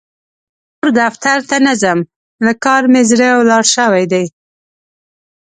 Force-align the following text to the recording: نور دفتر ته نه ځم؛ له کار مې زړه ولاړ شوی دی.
نور 0.79 0.89
دفتر 1.01 1.37
ته 1.49 1.57
نه 1.65 1.73
ځم؛ 1.81 1.99
له 2.45 2.51
کار 2.63 2.83
مې 2.91 3.01
زړه 3.11 3.27
ولاړ 3.39 3.63
شوی 3.75 4.03
دی. 4.11 4.25